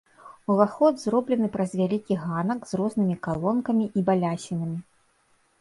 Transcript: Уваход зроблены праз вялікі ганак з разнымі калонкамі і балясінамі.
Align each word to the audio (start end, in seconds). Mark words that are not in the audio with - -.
Уваход 0.53 0.95
зроблены 1.03 1.49
праз 1.57 1.75
вялікі 1.81 2.17
ганак 2.23 2.65
з 2.71 2.79
разнымі 2.81 3.15
калонкамі 3.29 3.85
і 3.97 4.07
балясінамі. 4.09 4.79